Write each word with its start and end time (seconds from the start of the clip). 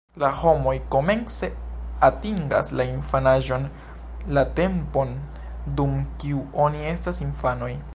La 0.21 0.27
homoj 0.43 0.71
komence 0.93 1.49
atingas 2.07 2.73
la 2.81 2.87
infanaĝon, 2.93 3.69
la 4.39 4.45
tempon, 4.61 5.17
dum 5.81 5.97
kiu 6.25 6.45
oni 6.67 6.87
estas 6.97 7.27
infanoj. 7.31 7.75